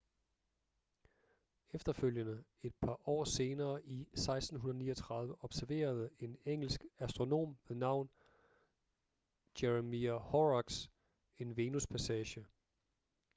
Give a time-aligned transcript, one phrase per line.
[1.73, 8.09] efterfølgende et par år senere i 1639 observerede en engelsk astronom ved navn
[9.63, 10.89] jeremiah horrocks
[11.37, 12.45] en venuspassage